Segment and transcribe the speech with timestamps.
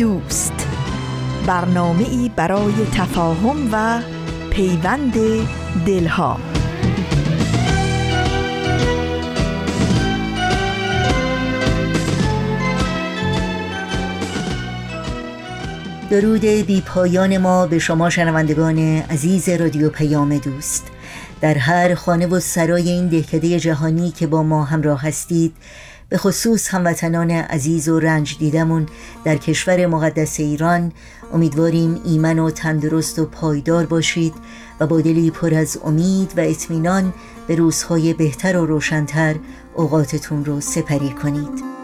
[0.00, 0.66] دوست.
[1.46, 4.02] برنامه ای برای تفاهم و
[4.50, 5.14] پیوند
[5.86, 6.40] دلها.
[16.10, 20.86] درود بی پایان ما به شما شنوندگان عزیز رادیو پیام دوست.
[21.40, 25.54] در هر خانه و سرای این دهکده جهانی که با ما همراه هستید
[26.10, 28.86] به خصوص هموطنان عزیز و رنج دیدمون
[29.24, 30.92] در کشور مقدس ایران
[31.32, 34.34] امیدواریم ایمن و تندرست و پایدار باشید
[34.80, 37.12] و با دلی پر از امید و اطمینان
[37.46, 39.36] به روزهای بهتر و روشنتر
[39.74, 41.79] اوقاتتون رو سپری کنید.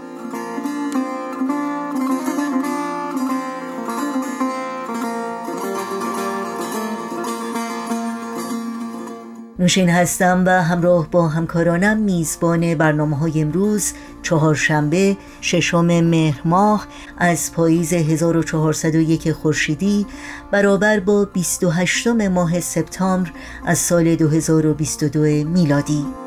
[9.58, 16.86] نوشین هستم و همراه با همکارانم میزبان برنامه های امروز چهارشنبه ششم مهر ماه
[17.18, 20.06] از پاییز 1401 خورشیدی
[20.50, 23.30] برابر با 28 ماه سپتامبر
[23.66, 26.25] از سال 2022 میلادی.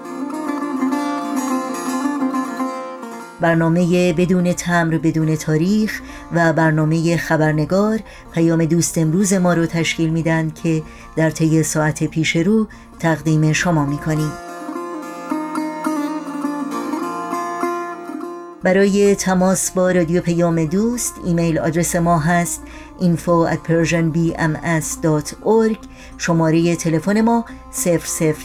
[3.41, 6.01] برنامه بدون تمر بدون تاریخ
[6.31, 7.99] و برنامه خبرنگار
[8.33, 10.83] پیام دوست امروز ما رو تشکیل میدن که
[11.15, 12.67] در طی ساعت پیش رو
[12.99, 14.48] تقدیم شما می‌کنیم.
[18.69, 22.61] برای تماس با رادیو پیام دوست ایمیل آدرس ما هست
[22.99, 25.77] info at persianbms.org
[26.17, 27.45] شماره تلفن ما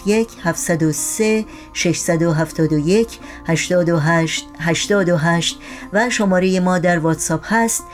[0.07, 5.59] 001 703 671 828 828
[5.93, 7.85] و شماره ما در واتساپ هست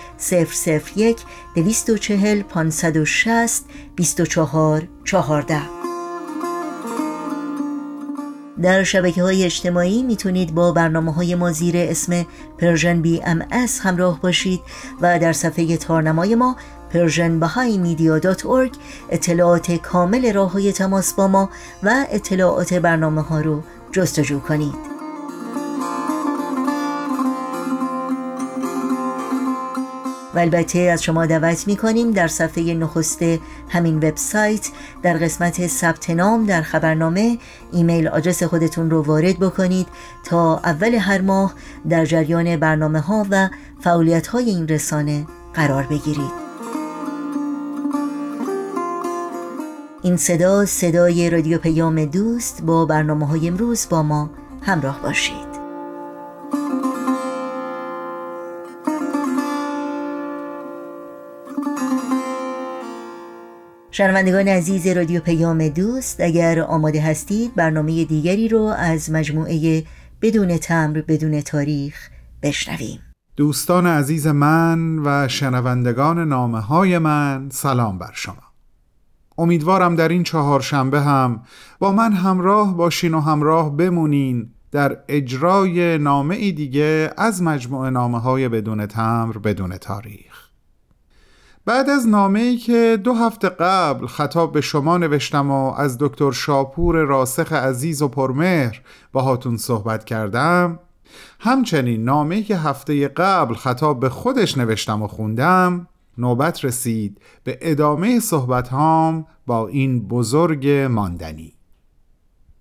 [0.96, 1.18] 001
[1.54, 3.64] 240 560
[3.96, 5.79] 24 14
[8.62, 12.26] در شبکه های اجتماعی می‌تونید با برنامه های ما زیر اسم
[12.58, 14.60] Persian BMS همراه باشید
[15.00, 16.56] و در صفحه تارنمای ما
[16.92, 17.40] Persian
[19.10, 21.50] اطلاعات کامل راه های تماس با ما
[21.82, 23.62] و اطلاعات برنامه ها رو
[23.92, 24.99] جستجو کنید.
[30.34, 33.22] و البته از شما دعوت می کنیم در صفحه نخست
[33.68, 34.68] همین وبسایت
[35.02, 37.38] در قسمت ثبت نام در خبرنامه
[37.72, 39.86] ایمیل آدرس خودتون رو وارد بکنید
[40.24, 41.54] تا اول هر ماه
[41.88, 43.48] در جریان برنامه ها و
[43.80, 46.50] فعالیت های این رسانه قرار بگیرید.
[50.02, 54.30] این صدا صدای رادیو پیام دوست با برنامه های امروز با ما
[54.62, 55.49] همراه باشید.
[63.92, 69.84] شنوندگان عزیز رادیو پیام دوست اگر آماده هستید برنامه دیگری رو از مجموعه
[70.22, 72.08] بدون تمر بدون تاریخ
[72.42, 73.00] بشنویم.
[73.36, 78.42] دوستان عزیز من و شنوندگان نامه های من سلام بر شما.
[79.38, 81.42] امیدوارم در این چهارشنبه هم
[81.78, 88.48] با من همراه باشین و همراه بمونین در اجرای نامه دیگه از مجموعه نامه های
[88.48, 90.29] بدون تمر بدون تاریخ.
[91.70, 96.32] بعد از نامه ای که دو هفته قبل خطاب به شما نوشتم و از دکتر
[96.32, 98.80] شاپور راسخ عزیز و پرمهر
[99.12, 100.78] باهاتون صحبت کردم
[101.40, 105.86] همچنین نامه که هفته قبل خطاب به خودش نوشتم و خوندم
[106.18, 111.52] نوبت رسید به ادامه صحبت هام با این بزرگ ماندنی.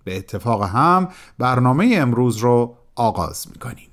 [0.04, 3.90] به اتفاق هم برنامه امروز رو آغاز می‌کنیم.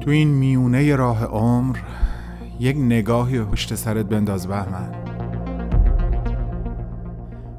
[0.00, 1.78] تو این میونه راه عمر
[2.60, 4.92] یک نگاهی پشت سرت بنداز بهمن.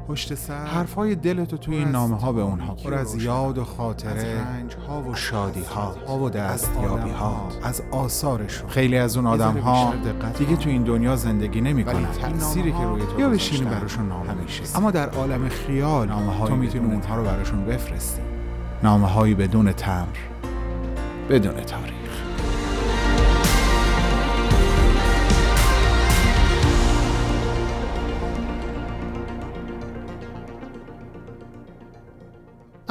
[0.07, 4.41] پشت سر حرفای دلتو توی این نامه ها به اونها پر از یاد و خاطره
[4.41, 8.69] رنج ها و شادی ها ها و دستیابی ها از آثارشون.
[8.69, 9.93] خیلی از اون آدم ها
[10.37, 14.63] دیگه تو این دنیا زندگی نمی‌کنن تأثیری که روی تو یا بشینی براشون نامه میشه
[14.77, 18.21] اما در عالم خیال نامه تو می‌تونی اونها رو براشون بفرستی.
[18.83, 20.17] نامه هایی بدون تمر
[21.29, 22.00] بدون تاریخ.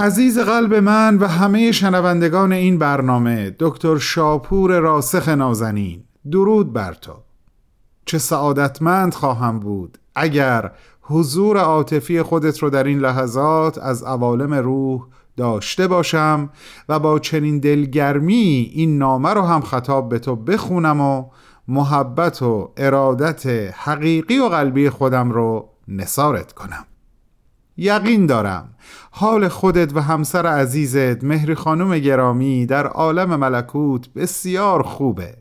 [0.01, 7.13] عزیز قلب من و همه شنوندگان این برنامه دکتر شاپور راسخ نازنین درود بر تو.
[8.05, 15.07] چه سعادتمند خواهم بود اگر حضور عاطفی خودت رو در این لحظات از عوالم روح
[15.37, 16.51] داشته باشم
[16.89, 21.25] و با چنین دلگرمی این نامه رو هم خطاب به تو بخونم و
[21.69, 26.87] محبت و ارادت حقیقی و قلبی خودم رو نصارت کنم.
[27.81, 28.75] یقین دارم.
[29.11, 35.37] حال خودت و همسر عزیزت مهری خانم گرامی در عالم ملکوت بسیار خوبه.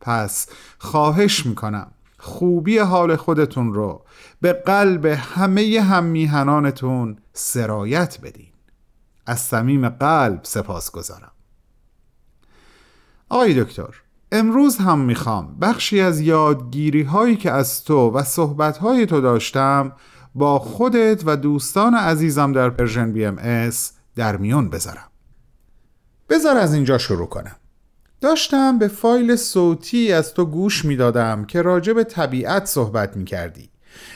[0.00, 0.46] پس
[0.78, 4.04] خواهش می‌کنم خوبی حال خودتون رو
[4.40, 8.52] به قلب همه هم میهنانتون سرایت بدین.
[9.26, 11.32] از صمیم قلب سپاسگزارم.
[13.28, 13.94] آقای دکتر
[14.32, 19.92] امروز هم می‌خوام بخشی از یادگیری هایی که از تو و صحبت های تو داشتم
[20.34, 25.08] با خودت و دوستان عزیزم در Persian BMS در میون بذارم.
[26.28, 27.56] بذار از اینجا شروع کنم.
[28.20, 33.70] داشتم به فایل صوتی از تو گوش می‌دادم که راجع به طبیعت صحبت می کردی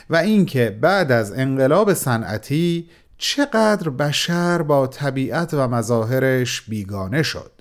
[0.09, 7.51] و اینکه بعد از انقلاب صنعتی چقدر بشر با طبیعت و مظاهرش بیگانه شد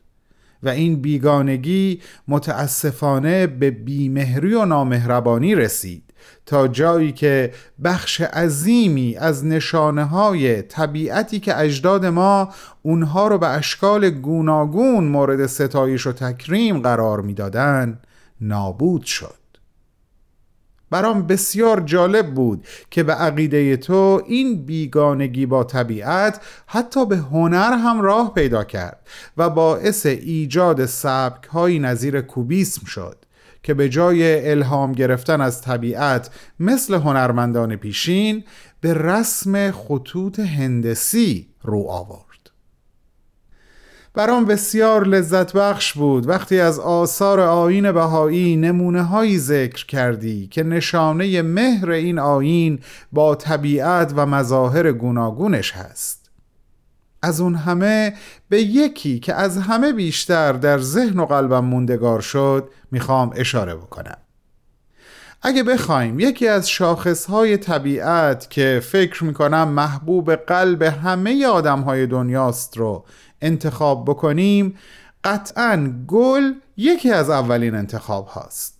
[0.62, 6.05] و این بیگانگی متاسفانه به بیمهری و نامهربانی رسید.
[6.46, 7.52] تا جایی که
[7.84, 12.48] بخش عظیمی از نشانه های طبیعتی که اجداد ما
[12.82, 17.98] اونها رو به اشکال گوناگون مورد ستایش و تکریم قرار می‌دادن
[18.40, 19.46] نابود شد.
[20.90, 27.72] برام بسیار جالب بود که به عقیده تو این بیگانگی با طبیعت حتی به هنر
[27.72, 29.06] هم راه پیدا کرد
[29.36, 33.25] و باعث ایجاد سبک های نظیر کوبیسم شد.
[33.66, 36.30] که به جای الهام گرفتن از طبیعت
[36.60, 38.44] مثل هنرمندان پیشین
[38.80, 42.50] به رسم خطوط هندسی رو آورد.
[44.14, 46.28] برام بسیار لذت بخش بود.
[46.28, 52.78] وقتی از آثار آین بهایی نمونه هایی ذکر کردی که نشانه مهر این آین
[53.12, 56.25] با طبیعت و مظاهر گوناگونش هست.
[57.22, 58.14] از اون همه
[58.48, 64.16] به یکی که از همه بیشتر در ذهن و قلبم موندگار شد می‌خوام اشاره بکنم.
[65.42, 73.04] اگه بخوایم یکی از شاخصهای طبیعت که فکر می‌کنم محبوب قلب همه آدمهای دنیاست رو
[73.40, 74.76] انتخاب بکنیم
[75.24, 78.75] قطعا گل یکی از اولین انتخاب هاست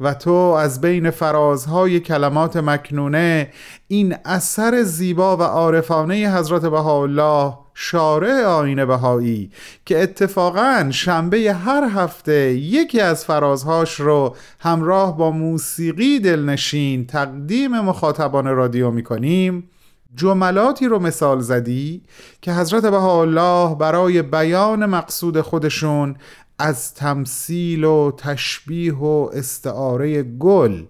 [0.00, 3.50] و تو از بین فرازهای کلمات مکنونه
[3.88, 9.50] این اثر زیبا و عارفانه حضرت بهاءالله شارع آین بهایی
[9.86, 18.46] که اتفاقا شنبه هر هفته یکی از فرازهاش رو همراه با موسیقی دلنشین تقدیم مخاطبان
[18.46, 19.70] رادیو می‌کنیم
[20.16, 22.02] جملاتی رو مثال زدی
[22.42, 26.16] که حضرت بهاءالله برای بیان مقصود خودشون
[26.58, 30.84] از تمثیل و تشبیه و استعاره گل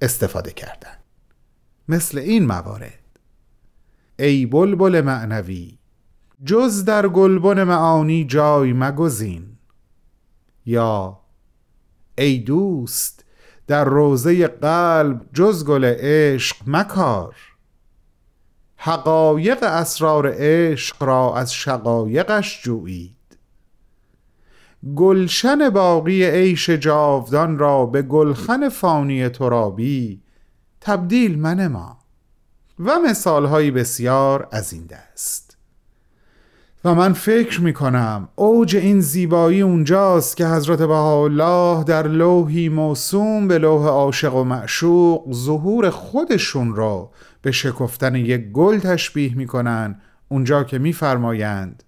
[0.00, 0.96] استفاده کردن
[1.88, 3.18] مثل این موارد
[4.18, 5.78] ای بلبل معنوی
[6.44, 9.56] جز در گلبن معانی جای مگزین.
[10.66, 11.20] یا
[12.18, 13.24] ای دوست
[13.66, 17.36] در روزه قلب جز گل عشق مکار.
[18.76, 23.15] حقایق اسرار عشق را از شقایقش جویید
[24.94, 30.22] گلشن باقی عیش جاودان را به گلخن فانی ترابی
[30.80, 31.98] تبدیل منما.
[32.78, 35.56] و مثالهایی بسیار از این دست.
[36.84, 43.48] و من فکر می کنم اوج این زیبایی اونجاست که حضرت بهاءالله در لوحی موسوم
[43.48, 47.10] به لوح عاشق و معشوق ظهور خودشون را
[47.42, 51.82] به شکفتن یک گل تشبیه می کنن اونجا که میفرمایند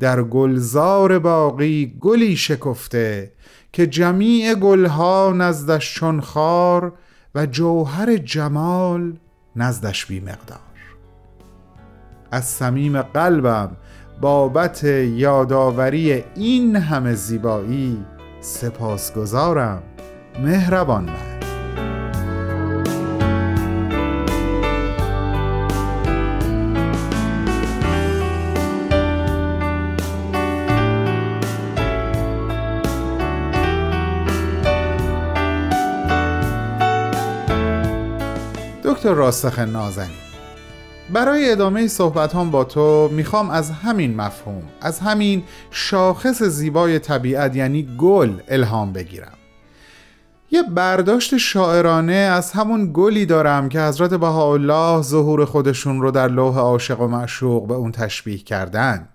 [0.00, 3.32] در گلزار باقی گلی شکفته
[3.72, 6.92] که جمیع گلها نزدش چون خار
[7.34, 9.12] و جوهر جمال
[9.56, 10.58] نزدش بی مقدار.
[12.30, 13.76] از صمیم قلبم
[14.20, 18.04] بابت یادآوری این همه زیبایی
[18.40, 19.82] سپاسگزارم
[20.42, 21.37] مهربان من
[38.98, 40.18] دکتر راستخ نازنی
[41.12, 47.56] برای ادامه صحبت هم با تو می‌خوام از همین مفهوم از همین شاخص زیبای طبیعت
[47.56, 49.32] یعنی گل الهام بگیرم.
[50.50, 56.58] یه برداشت شاعرانه از همون گلی دارم که حضرت بهاءالله ظهور خودشون رو در لوح
[56.58, 59.08] عاشق و معشوق به اون تشبیه کردن.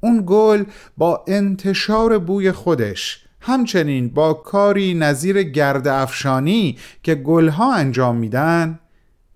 [0.00, 0.64] اون گل
[0.96, 8.78] با انتشار بوی خودش همچنین با کاری نظیر گرد افشانی که گلها انجام میدن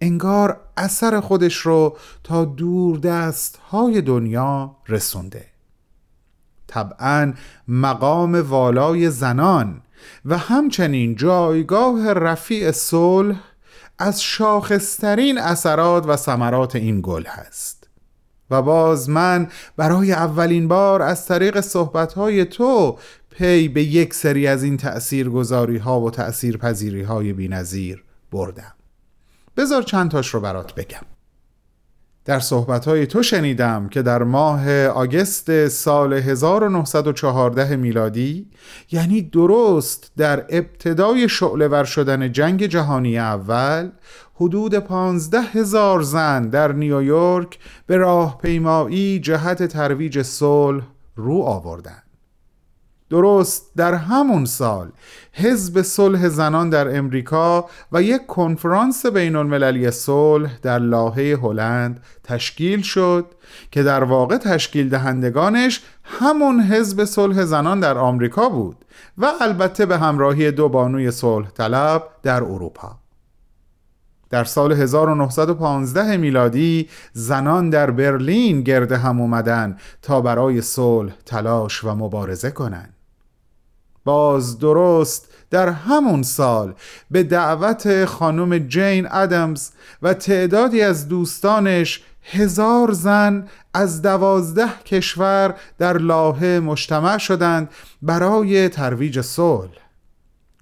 [0.00, 5.46] انگار اثر خودش رو تا دور دست های دنیا رسونده.
[6.66, 7.32] طبعا
[7.68, 9.82] مقام والای زنان
[10.24, 13.36] و همچنین جایگاه رفیع صلح
[13.98, 17.80] از شاخصترین اثرات و ثمرات این گل هست.
[18.50, 22.98] و باز من برای اولین بار از طریق صحبتهای تو
[23.40, 28.74] پی به یک سری از این تأثیرگذاری ها و تأثیر پذیری های بی نظیر بردم.
[29.56, 31.02] بذار چند تاش رو برات بگم.
[32.24, 38.50] در صحبتهای تو شنیدم که در ماه آگست سال 1914 میلادی
[38.92, 43.90] یعنی درست در ابتدای شعله ور شدن جنگ جهانی اول
[44.34, 50.84] حدود پانزده هزار زن در نیویورک به راهپیمایی جهت ترویج صلح
[51.16, 52.09] رو آوردند.
[53.10, 54.90] درست در همون سال
[55.32, 62.82] حزب صلح زنان در امریکا و یک کنفرانس بین المللی صلح در لاهه هلند تشکیل
[62.82, 63.26] شد
[63.70, 68.84] که در واقع تشکیل دهندگانش همون حزب صلح زنان در آمریکا بود
[69.18, 73.00] و البته به همراهی دو بانوی صلح طلب در اروپا
[74.30, 81.94] در سال 1915 میلادی زنان در برلین گرد هم اومدن تا برای صلح تلاش و
[81.94, 82.99] مبارزه کنند.
[84.04, 86.74] باز درست در همون سال
[87.10, 89.70] به دعوت خانم جین ادمز
[90.02, 97.70] و تعدادی از دوستانش هزار زن از دوازده کشور در لاهه مجتمع شدند
[98.02, 99.70] برای ترویج صلح.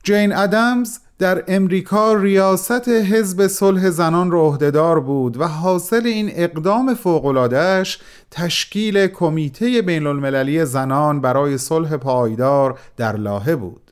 [0.03, 6.95] جین ادمز در امریکا ریاست حزب صلح زنان را عهدهدار بود و حاصل این اقدام
[6.95, 7.99] فوق‌العاده‌اش
[8.31, 13.88] تشکیل کمیته بین المللی زنان برای صلح پایدار در لاهه بود.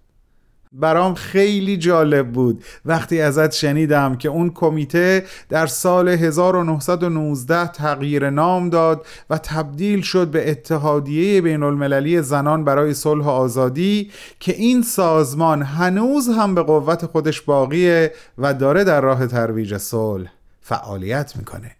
[0.80, 2.64] برام خیلی جالب بود.
[2.84, 10.28] وقتی ازت شنیدم که اون کمیته در سال 1919 تغییر نام داد و تبدیل شد
[10.28, 16.62] به اتحادیه بین المللی زنان برای صلح و آزادی که این سازمان هنوز هم به
[16.62, 20.30] قوت خودش باقیه و داره در راه ترویج صلح
[20.60, 21.76] فعالیت می‌کنه.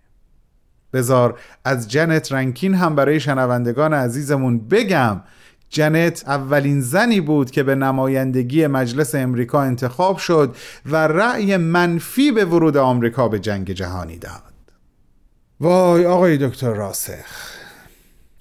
[0.92, 5.20] بزار از جنت رنکین هم برای شنوندگان عزیزمون بگم
[5.76, 10.56] جنت اولین زنی بود که به نمایندگی مجلس امریکا انتخاب شد
[10.86, 14.42] و رأی منفی به ورود آمریکا به جنگ جهانی داد.
[15.60, 17.56] وای آقای دکتر راسخ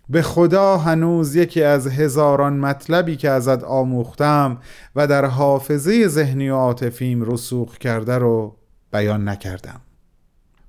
[0.10, 4.58] به خدا هنوز یکی از هزاران مطلبی که ازت آموختم
[4.96, 8.56] و در حافظه ذهنی و عاطفیم رسوخ کرده رو
[8.92, 9.82] بیان نکردم.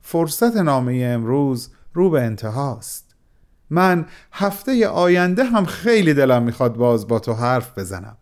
[0.01, 3.06] فرصت نامه امروز رو به انتهاست.
[3.71, 8.17] من هفته آینده هم خیلی دلم می‌خواد باز با تو حرف بزنم.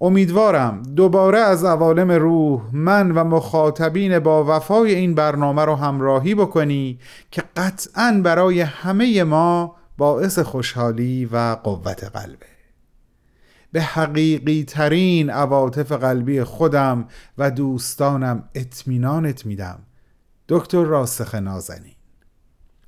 [0.00, 6.98] امیدوارم دوباره از عوالم روح من و مخاطبین با وفای این برنامه رو همراهی بکنی
[7.30, 12.46] که قطعا برای همه ما باعث خوشحالی و قوت قلبه.
[13.72, 19.78] به حقیقی ترین عواطف قلبی خودم و دوستانم اطمینانت میدم.
[20.48, 21.94] دکتر راسخ نازنین.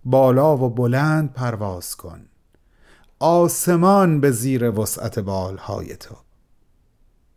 [0.05, 2.21] بالا و بلند پرواز کن.
[3.19, 6.15] آسمان به زیر وسعت بالهای تو.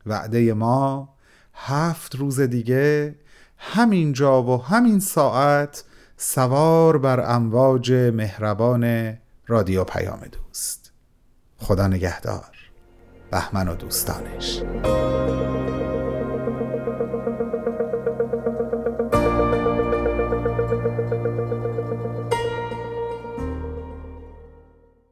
[0.06, 1.10] وعده ما
[1.54, 3.16] هفت روز دیگه
[3.58, 5.84] همین جا و همین ساعت
[6.18, 9.14] سوار بر امواج مهربان
[9.48, 10.92] رادیو پیام دوست.
[11.58, 12.56] خدا نگهدار.
[13.32, 14.62] بهمن و دوستانش.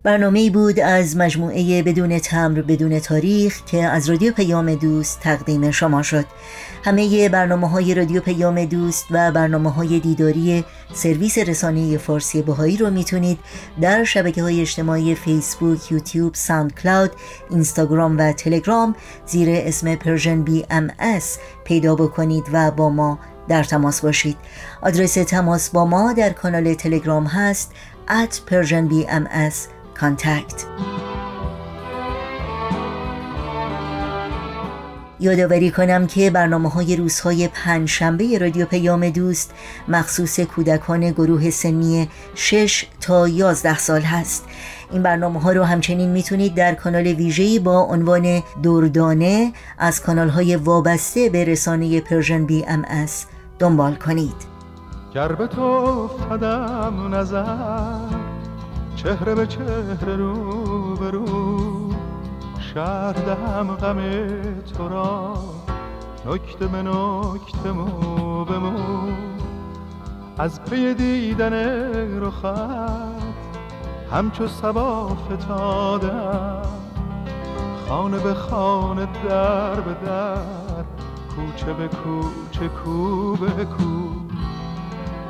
[0.03, 6.03] برنامه بود از مجموعه بدون تمبر بدون تاریخ که از رادیو پیام دوست تقدیم شما
[6.03, 6.25] شد.
[6.85, 12.89] همه برنامه های رادیو پیام دوست و برنامه های دیداری سرویس رسانه فارسی بهایی رو
[12.89, 13.39] می‌تونید
[13.81, 17.11] در شبکه های اجتماعی فیسبوک، یوتیوب، ساوند کلاود،
[17.49, 18.95] اینستاگرام و تلگرام
[19.25, 24.37] زیر اسم Persian BMS پیدا بکنید و با ما در تماس باشید.
[24.81, 27.71] آدرس تماس با ما در کانال تلگرام هست
[28.07, 30.65] at Persian BMS Contact
[35.23, 39.53] یادآوری کنم که برنامه های روزهای پنج شنبه رادیو پیام دوست
[39.87, 44.45] مخصوص کودکان گروه سنی 6 تا 11 سال هست.
[44.91, 50.55] این برنامه ها رو همچنین می‌تونید در کانال ویژه‌ای با عنوان دردانه از کانال های
[50.55, 53.25] وابسته به رسانه Persian BMS
[53.59, 54.53] دنبال کنید.
[55.15, 56.09] گر به تو
[57.11, 58.32] نظر
[58.95, 61.25] چهره به چهره رو به رو.
[62.59, 63.97] شهر دهم غم
[64.77, 65.33] تو را.
[66.25, 68.73] نکته به نکته مو به مو.
[70.37, 71.53] از پی دیدن
[72.21, 72.45] رخت
[74.11, 76.61] همچو سبا فتادم
[77.87, 80.35] خانه به خانه در به در
[81.35, 84.09] کوچه به کوچه کو به کو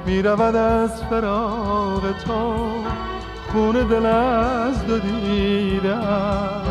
[0.06, 2.54] می‌رود از فراغ تو
[3.54, 6.64] خونه دل از دو دیدم.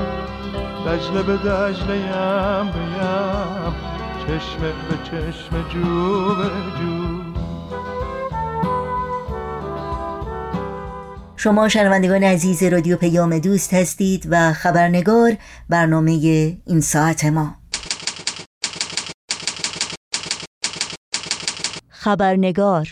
[0.86, 3.74] دجله به دجله یم بیم
[4.22, 7.22] چشمه به چشم جو به جو.
[11.36, 15.32] شما شنوندگان عزیز رادیو پیام دوست هستید و خبرنگار
[15.68, 16.12] برنامه
[16.66, 17.54] این ساعت ما.
[21.88, 22.88] خبرنگار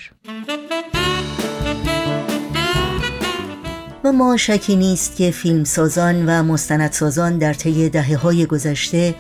[4.11, 9.15] و ما شکی نیست که فیلمسازان و مستندسازان در طی دهه های گذشته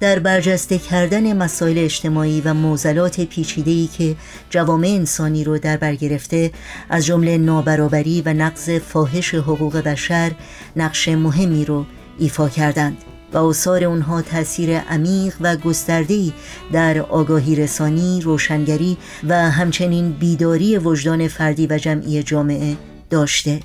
[0.00, 4.16] در برجسته کردن مسائل اجتماعی و موزلات پیچیده‌ای که
[4.50, 6.52] جوامع انسانی رو در بر گرفته
[6.90, 10.32] از جمله نابرابری و نقض فاحش حقوق بشر
[10.76, 11.86] نقش مهمی رو
[12.18, 12.96] ایفا کردند
[13.32, 16.32] و آثار اونها تاثیر عمیق و گسترده‌ای
[16.72, 18.96] در آگاهی رسانی، روشنگری
[19.28, 22.76] و همچنین بیداری وجدان فردی و جمعی جامعه
[23.10, 23.60] داشته.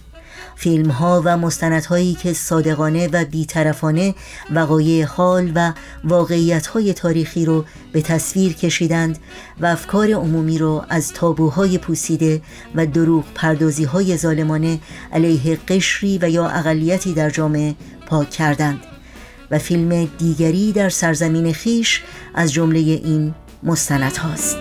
[0.62, 4.16] فیلم ها و مستندهایی که صادقانه و بیطرفانه
[4.52, 9.18] وقایع حال و واقعیت های تاریخی رو به تصویر کشیدند
[9.60, 12.42] و افکار عمومی رو از تابوهای پوسیده
[12.76, 14.80] و دروغ پردازی های ظالمانه
[15.14, 17.76] علیه قشری و یا اقلیتی در جامعه
[18.08, 18.80] پاک کردند
[19.52, 22.04] و فیلم دیگری در سرزمین خیش
[22.36, 24.58] از جمله این مستند هاست.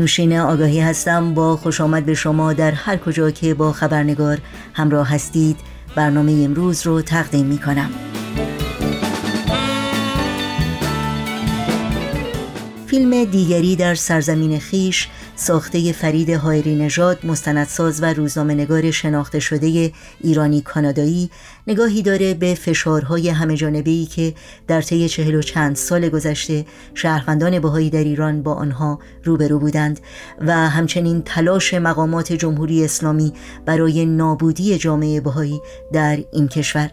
[0.00, 1.34] نوشین آگاهی هستم.
[1.34, 4.38] با خوش آمد به شما در هر کجا که با خبرنگار
[4.74, 5.56] همراه هستید
[5.96, 7.90] برنامه امروز رو تقدیم می کنم
[12.86, 19.92] فیلم دیگری در سرزمین خیش ساخته فرید هایری نژاد مستندساز و روزنامه نگار شناخته شده
[20.20, 21.30] ایرانی کانادایی
[21.70, 24.34] نگاهی داره به فشارهای همه جانبه که
[24.66, 30.00] در طی چهل و چند سال گذشته شهروندان بهایی در ایران با آنها روبرو بودند
[30.40, 33.32] و همچنین تلاش مقامات جمهوری اسلامی
[33.66, 35.60] برای نابودی جامعه بهایی
[35.92, 36.90] در این کشور.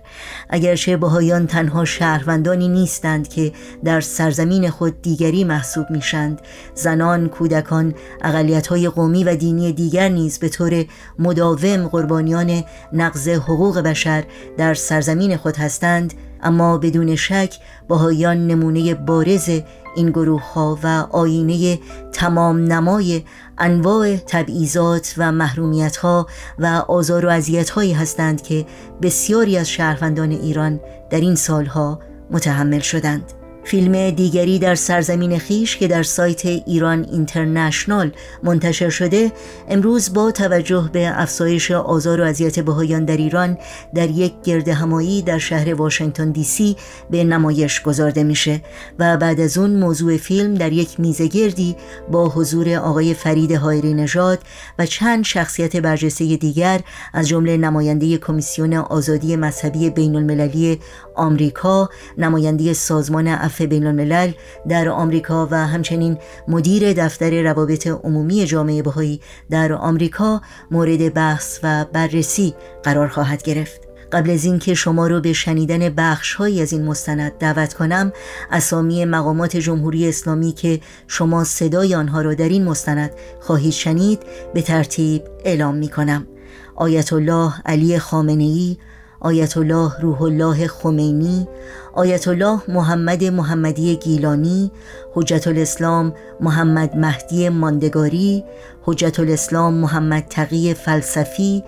[0.50, 3.52] اگرچه بهایان تنها شهروندانی نیستند که
[3.84, 6.42] در سرزمین خود دیگری محسوب میشند
[6.74, 10.86] زنان کودکان اقلیت های قومی و دینی دیگر نیز به طور
[11.20, 12.64] مداوم قربانیان
[12.94, 14.24] نقض حقوق بشر
[14.58, 17.56] در سرزمین خود هستند اما بدون شک
[17.88, 19.50] باهایان نمونه بارز
[19.96, 21.80] این گروه ها و آینه
[22.12, 23.24] تمام نمای
[23.58, 26.28] انواع تبعیضات و محرومیت ها
[26.60, 28.66] و آزار و اذیت هایی هستند که
[29.02, 32.00] بسیاری از شهروندان ایران در این سالها
[32.32, 33.34] متحمل شدند.
[33.68, 38.12] فیلم دیگری در سرزمین خیش که در سایت ایران اینترنشنال
[38.44, 39.32] منتشر شده
[39.70, 43.58] امروز با توجه به افزایش آزار و اذیت بهایان در ایران
[43.96, 46.76] در یک گرد همایی در شهر واشنگتن دی سی
[47.10, 48.62] به نمایش گذارده میشه
[49.00, 51.76] و بعد از اون موضوع فیلم در یک میزه گردی
[52.12, 54.40] با حضور آقای فرید هایری نژاد
[54.80, 56.82] و چند شخصیت برجسته دیگر
[57.14, 60.80] از جمله نماینده کمیسیون آزادی مذهبی بین المللی
[61.16, 63.28] آمریکا نماینده سازمان
[63.58, 64.32] عفو بین الملل
[64.70, 66.18] در آمریکا و همچنین
[66.48, 70.42] مدیر دفتر روابط عمومی جامعه بهایی در آمریکا
[70.72, 73.82] مورد بحث و بررسی قرار خواهد گرفت.
[74.12, 78.14] قبل از اینکه شما رو به شنیدن بخش از این مستند دعوت کنم
[78.52, 84.20] اسامی مقامات جمهوری اسلامی که شما صدای آنها را در این مستند خواهید شنید
[84.54, 86.28] به ترتیب اعلام می کنم
[86.76, 88.78] آیت الله علی خامنه ای
[89.20, 91.48] آیت الله روح الله خمینی
[91.94, 94.72] آیت الله محمد محمدی گیلانی
[95.14, 98.44] حجت الاسلام محمد مهدی ماندگاری
[98.82, 101.64] حجت الاسلام محمد تقی فلسفی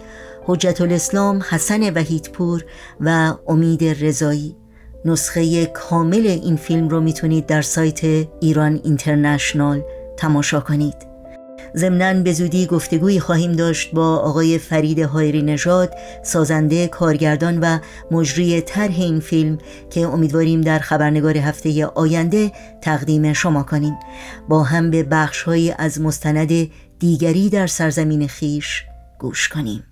[0.46, 2.66] حجت الاسلام حسن وحیدپور
[3.02, 4.56] و امید رضایی.
[5.06, 9.82] نسخه کامل این فیلم رو می‌تونید در سایت ایران اینترنشنال
[10.18, 11.09] تماشا کنید.
[11.76, 15.94] ضمنا به زودی گفتگویی خواهیم داشت با آقای فرید هایری نژاد
[16.24, 17.80] سازنده کارگردان و
[18.12, 19.58] مجری طرح این فیلم
[19.90, 23.98] که امیدواریم در خبرنگار هفته آینده تقدیم شما کنیم.
[24.50, 26.70] با هم به بخشهایی از مستند
[27.00, 28.84] دیگری در سرزمین خیش
[29.20, 29.84] گوش کنیم.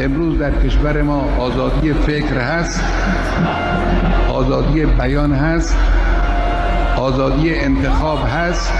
[0.00, 2.80] امروز در کشور ما آزادی فکر هست.
[4.38, 5.76] آزادی بیان هست
[6.96, 8.72] آزادی انتخاب هست.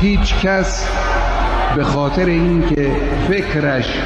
[0.00, 0.88] هیچ کس
[1.76, 2.90] به خاطر اینکه
[3.28, 3.98] فکرش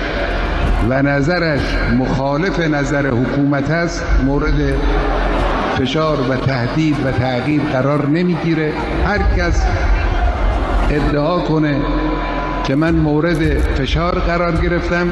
[0.89, 1.61] و نظرش
[1.99, 4.75] مخالف نظر حکومت است مورد
[5.79, 8.73] فشار و تهدید و تغییر قرار نمی‌گیره.
[9.07, 9.67] هر کس
[10.91, 11.77] ادعا کنه
[12.65, 15.07] که من مورد فشار قرار گرفتم.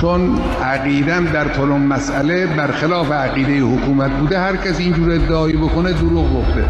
[0.00, 6.36] چون عقیدم در طلم مسئله برخلاف عقیده حکومت بوده هر کس اینجور ادعایی بکنه دروغ
[6.36, 6.64] گفته.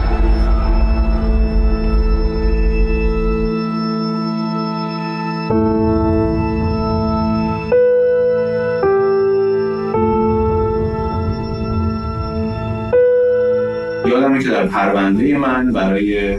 [14.08, 16.38] یادمه که در پرونده من برای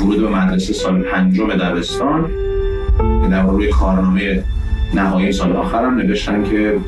[0.00, 2.30] ورود به مدرسه سال پنجم دبستان
[3.30, 4.44] در روی کارنامه
[4.94, 6.78] نهایی سال آخرم نوشتن که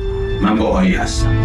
[0.41, 1.35] من با آیی هستم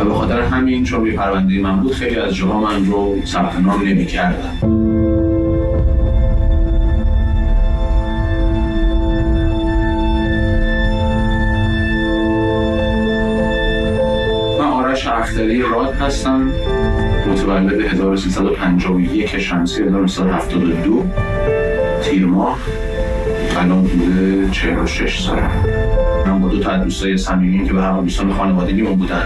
[0.00, 3.82] و به خاطر همین چون پرونده من بود خیلی از جاها من رو ثبت نام
[3.82, 4.58] نمی کردن.
[14.58, 16.52] من آرش اختری راد هستم
[17.30, 21.04] متولد 1351 شمسی 1972
[22.02, 22.58] تیر ماه
[23.56, 25.81] الان بوده 46 ساله
[26.26, 29.24] من با دو تا دوستای صمیمی که به هم دوستان خانوادگیمون بودن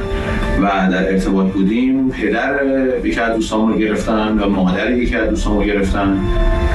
[0.62, 2.60] و در ارتباط بودیم پدر
[3.04, 6.18] یکی از دوستامون رو گرفتن و مادر یکی از دوستامون رو گرفتن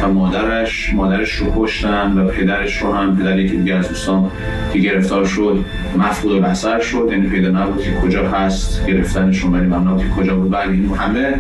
[0.04, 4.32] و مادرش مادرش رو کشتن و پدرش رو هم پدر یکی دیگه از دوستان
[4.74, 5.66] که گرفتار شد
[5.98, 7.08] مفقود البصر شد.
[7.12, 10.54] یعنی پیدا نبود که کجا هست گرفتنشون ولی ممنون که کجا بود.
[10.54, 11.34] ولی این همه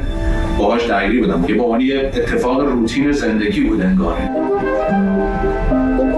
[0.57, 1.81] باهاش درگیری بودم که با عنوان
[2.13, 4.29] اتفاق روتین زندگی بود انگاره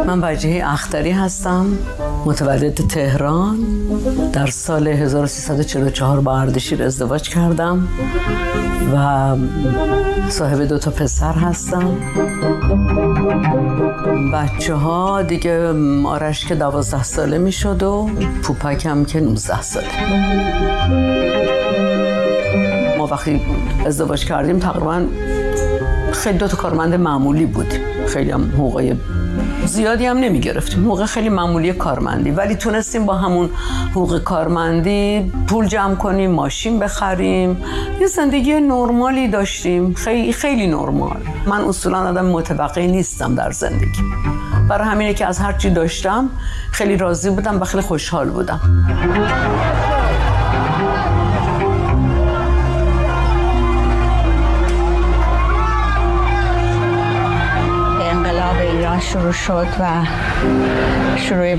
[0.08, 1.66] من وجهه اختری هستم.
[2.26, 3.58] متولد تهران.
[4.34, 7.88] در سال 1344 با اردشیر ازدواج کردم
[8.94, 9.36] و
[10.30, 11.98] صاحب دو تا پسر هستم.
[14.34, 15.74] بچه ها دیگه
[16.06, 18.10] آرش که دوازده ساله می شد و
[18.44, 19.88] پوپک هم که 19 ساله.
[22.98, 23.42] ما وقتی
[23.86, 25.06] ازدواج کردیم تقریبا
[26.12, 28.96] خیلی دو تا کارمند معمولی بودیم خیلی هم حقوق
[29.66, 32.32] زیادی هم نمی گرفتیم حقوق خیلی معمولی کارمندی.
[32.32, 33.50] ولی تونستیم با همون
[33.92, 37.64] حقوق کارمندی پول جمع کنیم ماشین بخریم.
[38.00, 39.94] یه زندگی نرمالی داشتیم.
[39.94, 41.18] خیلی خیلی نرمال.
[41.48, 44.04] من اصولا آدم متوقعی نیستم در زندگی.
[44.70, 46.30] برای همینه که از هر چی داشتم
[46.72, 48.60] خیلی راضی بودم و خیلی خوشحال بودم.
[59.14, 60.06] شروع شد و
[61.18, 61.56] شروع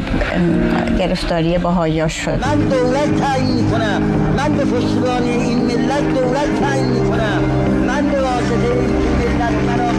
[0.99, 2.31] گرفتاری باهایی شد.
[2.31, 4.03] من دولت تعیین کنم
[4.37, 7.43] من به پشتیبان این ملت دولت تعیین کنم
[7.87, 9.93] من به واسطه این ملت مرا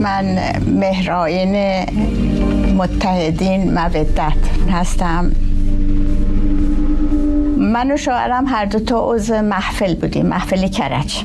[0.00, 1.84] من مهرائین
[2.76, 4.20] متحدین مودت
[4.70, 5.32] هستم.
[7.70, 11.24] من و شوهرم هر دو تا عضو محفل بودیم محفلی کرج.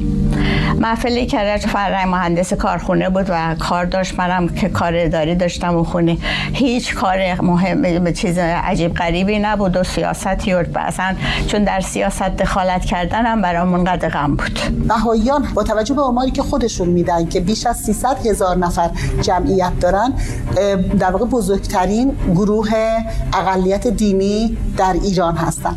[0.79, 4.19] محفلی کرج فرنگ مهندس کارخونه بود و کار داشت.
[4.19, 6.17] منم که کار اداری داشتم و خونه.
[6.53, 11.15] هیچ کار مهم چیز عجیب غریبی نبود و سیاستی و اصلا
[11.47, 14.59] چون در سیاست دخالت کردن هم برامون قد غم بود.
[14.87, 18.89] بهاییان با توجه به آماری که خودشون میدن که بیش از 300 هزار نفر
[19.21, 20.13] جمعیت دارن
[20.99, 22.69] در واقع بزرگترین گروه
[23.33, 25.75] اقلیت دینی در ایران هستن.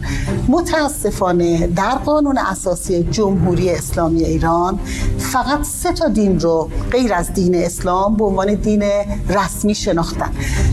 [0.59, 4.79] متاسفانه در قانون اساسی جمهوری اسلامی ایران
[5.19, 8.83] فقط سه تا دین رو غیر از دین اسلام به عنوان دین
[9.29, 10.31] رسمی شناختن.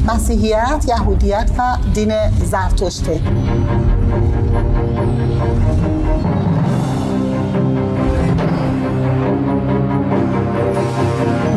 [0.08, 2.12] مسیحیت، یهودیت و دین
[2.46, 3.22] زرتشته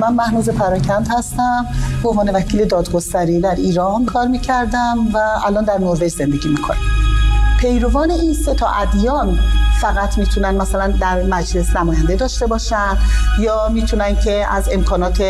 [0.00, 1.66] من مهنوز پراکند هستم.
[2.02, 6.97] به عنوان وکیل دادگستری در ایران کار می‌کردم و الان در نروژ زندگی می‌کنم.
[7.58, 9.38] پیروان این سه تا ادیان
[9.80, 12.98] فقط می‌تونن مثلا در مجلس نماینده داشته باشن
[13.40, 15.22] یا می‌تونن که از امکانات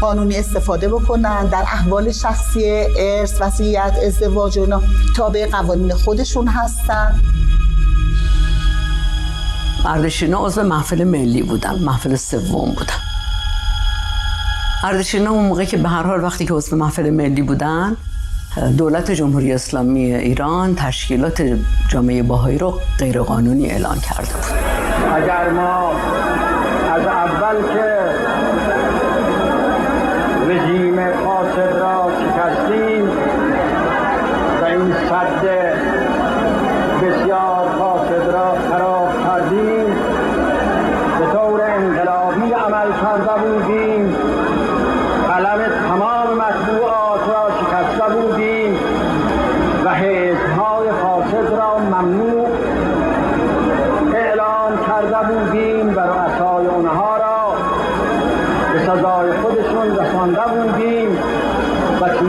[0.00, 4.80] قانونی استفاده بکنن در احوال شخصی ارث وصیت ازدواج و
[5.16, 7.20] تابع قوانین خودشون هستن.
[9.84, 12.94] اردشینا عضو محفل ملی بودن محفل سوم بودن.
[14.84, 17.96] اردشینا اون موقع که به هر حال وقتی که عضو محفل ملی بودن
[18.78, 21.42] دولت جمهوری اسلامی ایران تشکیلات
[21.88, 24.58] جامعه باهایی رو غیرقانونی اعلان کرده بود.
[25.14, 25.92] اگر ما
[26.92, 27.91] از اول که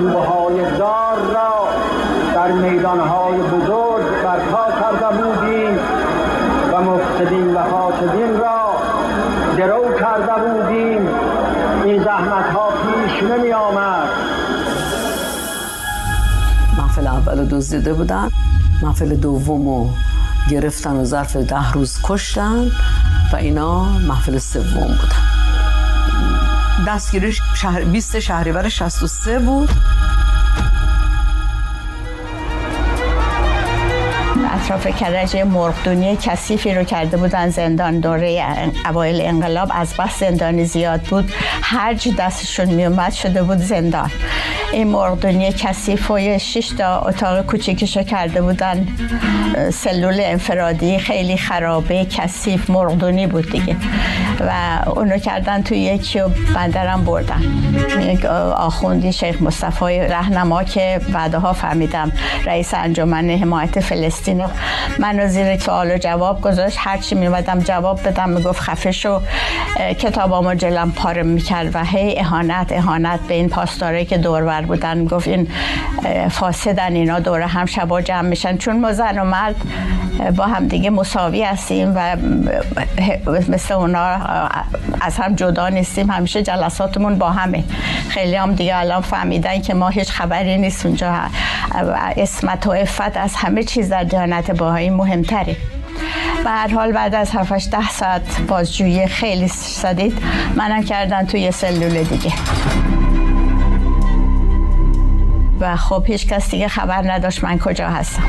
[0.04, 1.68] چوبه های دار را
[2.36, 5.80] در میدانهای بزرگ برپا کرده بودیم
[6.74, 8.74] و مفسدین و فاسدین را
[9.58, 11.08] درو کرده بودیم
[11.86, 14.10] این زحمت ها پیش نمی آمد.
[16.78, 18.30] محفل اول رو دزدیده بودن
[18.82, 19.90] محفل دوم رو
[20.50, 22.72] گرفتن و ظرف ده روز کشتن
[23.34, 25.33] و اینا محفل سوم بودن.
[26.88, 29.70] دستگیری شهر 20 شهریور 63 بود.
[34.52, 37.50] اطراف کرج مرغدونی کثیفی رو کرده بودن.
[37.50, 41.34] زندان دوره اوایل انقلاب از بس زندانی زیاد بود.
[41.62, 44.12] هرج دستشون میومد شده بود زندان.
[44.74, 48.88] این مرغدونی کثیف و شش تا اتاق کوچیکشو کرده بودن.
[49.74, 53.76] سلول انفرادی خیلی خرابه کثیف مرغدونی بود دیگه.
[54.40, 54.52] و
[54.90, 57.42] اونو کردن توی یکی و بندرم بردن.
[58.56, 62.12] آخوندی شیخ مصطفی رهنما که بعدها فهمیدم
[62.46, 64.46] رئیس انجمن حمایت فلسطین
[65.00, 66.78] منو زیر سوال و جواب گذاشت.
[66.80, 69.22] هرچی میومدم جواب بدم می‌گفت خفه شو
[70.00, 75.28] کتابامو جلم پاره می‌کرد و هی اهانت اهانت به این پاسداره که دورور بودن گفت
[75.28, 75.48] این
[76.30, 78.58] فاسدن اینا دور هم شبا جمع میشن.
[78.58, 79.56] چون ما زن و مرد
[80.36, 82.18] با هم دیگه مساوی هستیم و
[83.50, 84.18] مثل اونا
[85.02, 86.12] از هم جدا نیستیم.
[86.12, 87.64] همیشه جلساتمون با همه.
[88.10, 91.14] خیلی هم دیگه الان فهمیدن که ما هیچ خبری نیست اونجا.
[92.18, 95.56] اسمت و افت از همه چیز در دیانت باهایی مهمتره.
[96.44, 99.50] به هر حال بعد از 7 ده ساعت بازجویی خیلی
[99.82, 100.18] شدید
[100.56, 102.34] منم کردن توی سلول دیگه.
[105.64, 108.24] و خب هیچ کس دیگه خبر نداشت من کجا هستم.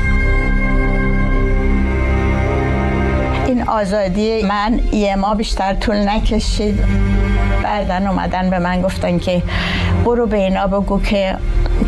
[3.47, 6.79] این آزادی من یه ما بیشتر طول نکشید.
[7.63, 9.43] بعدن اومدن به من گفتن که
[10.05, 11.35] برو به اینا بگو که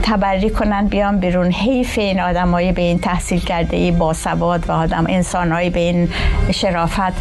[0.04, 1.52] تبری کنن بیان بیرون.
[1.52, 6.10] حیف این آدمایی به این تحصیل کرده ای با سواد و آدم انسانهایی به این
[6.52, 7.14] شرافت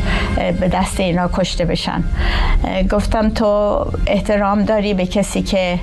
[0.60, 2.04] به دست اینا کشته بشن.
[2.90, 5.78] گفتم تو احترام داری به کسی که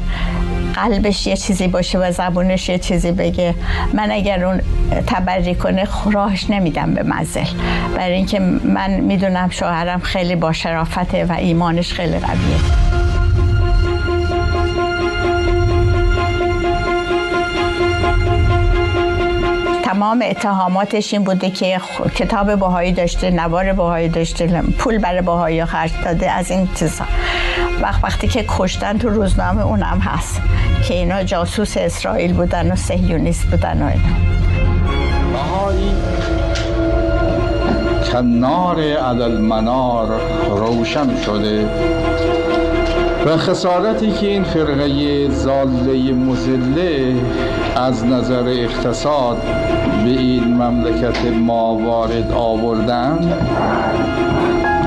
[0.74, 3.56] قلبش یه چیزی باشه و زبونش یه چیزی بگه.
[3.94, 4.62] من اگر اون
[5.08, 7.46] تبری کنه راهش نمیدم به مزل
[7.98, 12.83] برای اینکه من می‌دونم شوهرم خیلی با شرافته و ایمانش خیلی قویه.
[20.04, 21.82] تمام اتهاماتش این بوده که
[22.16, 27.06] کتاب باهایی داشته نوار باهایی داشته پول برای باهایی خرج داده از این چیزا.
[27.82, 30.42] وقت وقتی که کشتن تو روزنامه اونم هست
[30.88, 34.04] که اینا جاسوس اسرائیل بودن و سهیونیست بودن و اینا.
[38.12, 41.66] کنار عدل منار روشن شده
[43.26, 47.16] و خسارتی که این فرقه زاله مزله
[47.76, 49.38] از نظر اقتصاد
[50.04, 53.34] به این مملکت ما وارد آوردن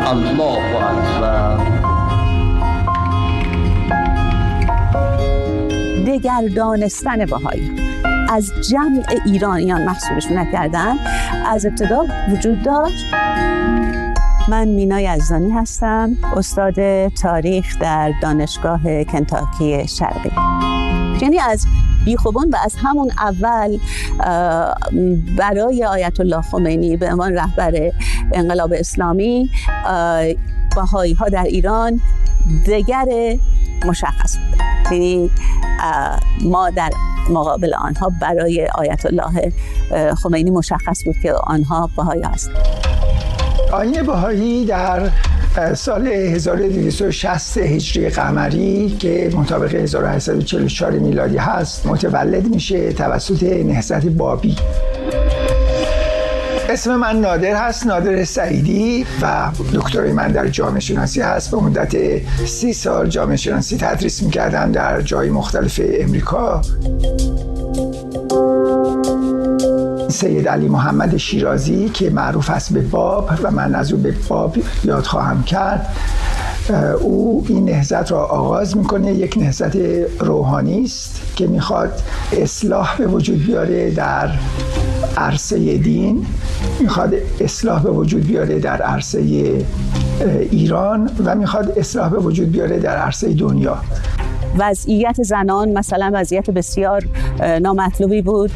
[0.07, 1.57] الله اکبر.
[6.07, 7.73] دگر دانستن بهایی.
[8.29, 10.95] از جمع ایرانیان محصولش نکردن
[11.47, 13.05] از ابتدا وجود داشت.
[14.49, 16.17] من مینا یزدانی هستم.
[16.37, 20.31] استاد تاریخ در دانشگاه کنتاکی شرقی.
[21.23, 21.67] یعنی از
[22.07, 23.79] بیخوبان و از همون اول
[25.39, 27.93] برای آیت الله خمینی به عنوان رهبر
[28.33, 29.51] انقلاب اسلامی
[30.77, 32.01] بهایی ها در ایران
[32.67, 33.07] دگر
[33.87, 34.61] مشخص بود.
[34.93, 35.31] یعنی
[36.43, 36.91] ما در
[37.31, 39.53] مقابل آنها برای آیت الله
[40.15, 42.57] خمینی مشخص بود که آنها بهایی هستند.
[43.73, 45.11] آین بهایی در
[45.75, 54.57] سال 1260 هجری قمری که مطابق 1844 میلادی هست متولد میشه توسط نهضت بابی.
[56.69, 61.51] اسم من نادر هست نادر سعیدی و دکترای من در جامعه شناسی هست.
[61.51, 61.97] به مدت
[62.47, 66.63] سی سال جامعه شناسی تدریس می‌کردم در جای مختلف امریکا.
[70.09, 74.57] سید علی محمد شیرازی که معروف است به باب و من از او به باب
[74.85, 75.87] یاد خواهم کرد.
[77.01, 79.77] او این نهزت را آغاز می‌کنه یک نهزت
[80.21, 84.31] روحانی است که می‌خواد اصلاح به وجود بیاره در
[85.17, 86.27] عرصه دین
[86.81, 89.19] می‌خواد اصلاح به وجود بیاره در عرصه
[90.51, 93.79] ایران و می‌خواد اصلاح به وجود بیاره در عرصه دنیا.
[94.59, 97.03] وضعیت زنان مثلا وضعیت بسیار
[97.63, 98.51] نامطلوبی بود.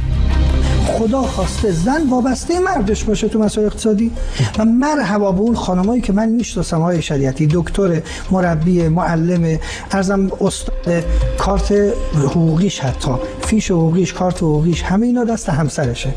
[0.98, 4.12] خدا خواسته زن وابسته مردش باشه تو مسائل اقتصادی.
[4.58, 9.58] و مرحبا به اون خانمایی که من می‌شناسم های شریعتی دکتر مربی معلم
[9.90, 11.04] ارزم استاد
[11.38, 11.72] کارت
[12.14, 16.14] حقوقیش حتی فیش حقوقیش کارت حقوقیش همه اینا دست همسرشه.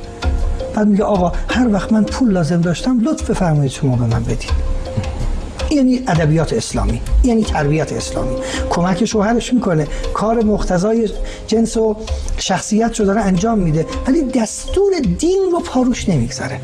[0.75, 4.72] بعد میگه آقا هر وقت من پول لازم داشتم لطف بفرمایید شما به من بدید
[5.75, 8.36] یعنی ادبیات اسلامی یعنی تربیت اسلامی.
[8.69, 9.88] کمک شوهرش می‌کنه.
[10.13, 11.09] کار مختزای
[11.47, 11.95] جنس و
[12.38, 13.86] شخصیت رو داره انجام میده.
[14.07, 16.59] ولی دستور دین رو پاروش نمی‌گذاره.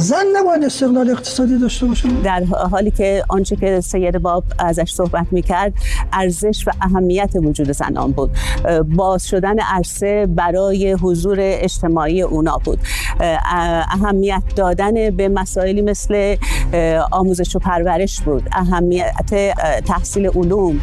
[0.00, 5.26] زن نباید استقلال اقتصادی داشته باشه؟ در حالی که آنچه که سید باب ازش صحبت
[5.30, 5.72] می‌کرد
[6.12, 8.30] ارزش و اهمیت وجود زنان بود.
[8.96, 12.78] باز شدن عرصه برای حضور اجتماعی اونا بود.
[13.20, 16.36] اهمیت دادن به مسائلی مثل
[17.10, 18.48] آموزش و پرورش بود.
[18.52, 19.54] اهمیت
[19.86, 20.80] تحصیل علوم.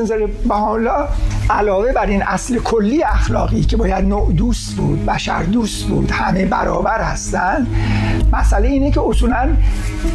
[0.00, 0.26] از نظر
[1.50, 6.46] علاوه بر این اصل کلی اخلاقی که باید نوع دوست بود بشر دوست بود همه
[6.46, 7.66] برابر هستند
[8.32, 9.48] مسئله اینه که اصولا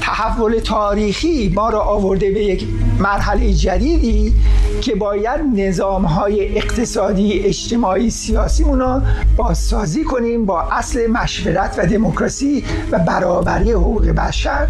[0.01, 2.67] تحول تاریخی ما را آورده به یک
[2.99, 4.33] مرحله جدیدی
[4.81, 9.01] که باید نظام های اقتصادی اجتماعی سیاسی رو
[9.37, 14.67] بازسازی کنیم با اصل مشورت و دموکراسی و برابری حقوق بشر.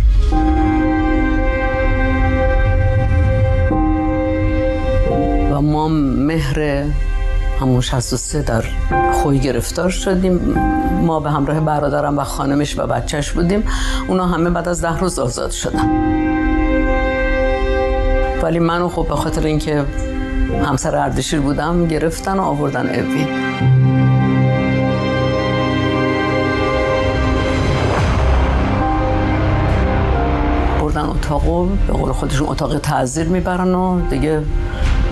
[5.76, 6.86] ما مهر
[7.62, 8.64] همون 63 در
[9.14, 10.34] خوی گرفتار شدیم.
[11.02, 13.64] ما به همراه برادرم و خانمش و بچهش بودیم.
[14.08, 15.90] اونا همه بعد از ده روز آزاد شدن.
[18.42, 19.86] ولی منو خب به خاطر اینکه
[20.66, 23.44] همسر اردشیر بودم گرفتن و آوردن اوین
[31.26, 34.42] اتاقو به قول خودشون اتاق تعذیر می‌برن و دیگه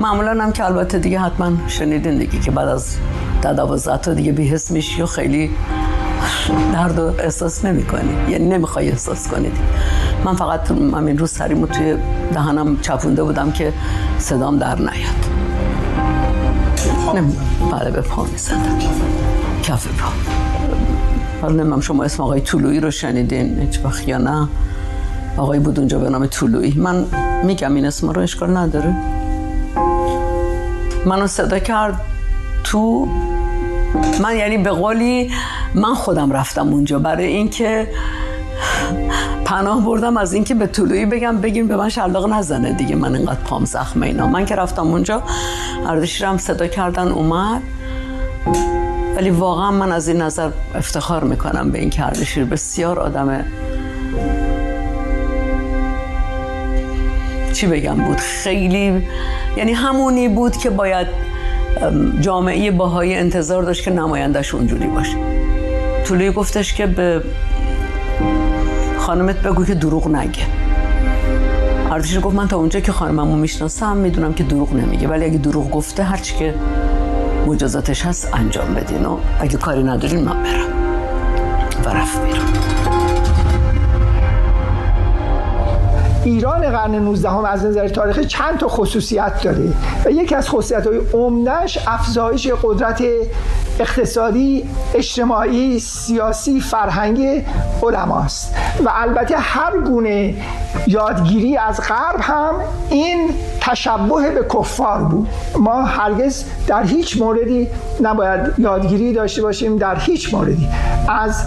[0.02, 2.98] معمولا هم که البته دیگه حتما شنیدین دیگه که بعد از
[3.44, 5.52] ده تا دیگه بیهست میشی و خیلی
[6.74, 9.58] درد و احساس نمی کنی یعنی نمی‌خوای احساس کنید
[10.26, 11.98] من فقط همین روز سریمو توی
[12.34, 13.74] دهنم چپونده بودم که
[14.18, 15.24] صدام در نیاد.
[17.16, 17.34] نمی
[17.72, 18.80] بله به پا می‌زدم.
[19.64, 20.10] کف پا.
[21.42, 24.48] حالا نمیم شما اسم آقای طولویی رو شنیدین هیچ وقت یا نه.
[25.38, 26.74] آقای بود اونجا به نام طولویی.
[26.78, 27.06] من
[27.44, 28.96] میگم این اسم رو اشکال نداره.
[31.06, 32.02] منو صدا کرد
[32.64, 33.08] تو
[34.22, 35.32] من یعنی به قولی
[35.76, 37.00] من خودم رفتم اونجا.
[37.00, 37.88] برای اینکه
[39.46, 43.40] پناه بردم از اینکه به طلوعی بگم بگیم به من شلاق نزنه دیگه من اینقدر
[43.40, 44.28] پام زخمه اینا.
[44.28, 45.24] من که رفتم اونجا
[45.88, 47.62] اردشیرم صدا کردن اومد.
[49.18, 53.46] ولی واقعا من از این نظر افتخار می‌کنم به این که اردشیر بسیار آدم
[57.64, 59.04] چی بگم بود؟ خیلی
[59.58, 61.08] یعنی همونی بود که باید
[62.22, 65.18] جامعه باهای انتظار داشت که نمایندش اونجوری باشه.
[66.06, 67.22] طولوی گفتش که به
[68.98, 70.46] خانمت بگو که دروغ نگه.
[71.92, 75.08] اردشیر گفت من تا اونجا که خانممو می‌شناسم می‌دونم که دروغ نمیگه.
[75.08, 76.54] ولی اگه دروغ گفته هرچی که
[77.48, 80.68] مجازاتش هست انجام بدین و اگه کاری ندارین من برم.
[81.86, 83.03] و رفت میرم
[86.26, 89.74] ایران قرن 19 هم از نظر تاریخی چند تا خصوصیت داره؟
[90.06, 93.04] و یکی از خصوصیت های عمدهش افزایش قدرت
[93.80, 97.44] اقتصادی اجتماعی سیاسی فرهنگی
[97.84, 98.56] علماست.
[98.86, 100.36] و البته هر گونه
[100.88, 102.54] یادگیری از غرب هم
[102.90, 103.30] این
[103.64, 105.28] تشبه به کفار بود.
[105.60, 107.68] ما هرگز در هیچ موردی
[108.02, 110.68] نباید یادگیری داشته باشیم در هیچ موردی
[111.08, 111.46] از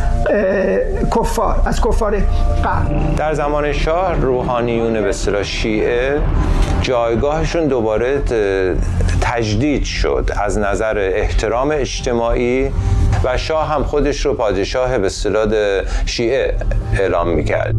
[1.17, 2.19] کفار از کفار
[2.65, 6.21] غرب در زمان شاه روحانیون به اصطلاح شیعه
[6.81, 8.23] جایگاهشون دوباره
[9.21, 12.71] تجدید شد از نظر احترام اجتماعی
[13.25, 15.47] و شاه هم خودش رو پادشاه به اصطلاح
[16.07, 16.55] شیعه
[16.99, 17.75] اعلام می‌کرد.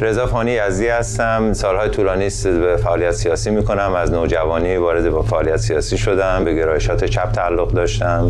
[0.00, 1.52] رضا فانی یزدی هستم.
[1.52, 3.94] سالهای طولانی است به فعالیت سیاسی می‌کنم.
[3.94, 6.44] از نوجوانی وارد با فعالیت سیاسی شدم.
[6.44, 8.28] به گرایشات چپ تعلق داشتم.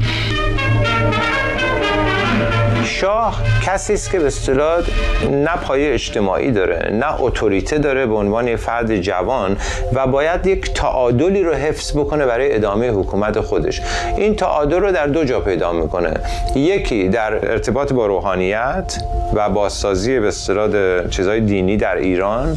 [2.88, 4.82] شاه کسی است که به اصطلاح
[5.30, 9.56] نه پایه اجتماعی داره نه اتوریته داره به عنوان فرد جوان
[9.94, 13.80] و باید یک تعادلی رو حفظ بکنه برای ادامه حکومت خودش.
[14.16, 16.14] این تعادل رو در دو جا پیدا می‌کنه.
[16.54, 18.98] یکی در ارتباط با روحانیت
[19.34, 22.56] و بازسازی به اصطلاح چیزهای دینی در ایران.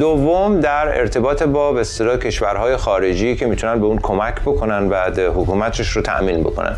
[0.00, 5.18] دوم در ارتباط با به اصطلاح کشورهای خارجی که می‌تونن به اون کمک بکنن بعد
[5.18, 6.76] حکومتش رو تأمین بکنن.